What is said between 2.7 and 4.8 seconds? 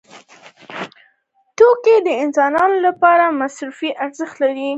لپاره مصرفي ارزښت لري.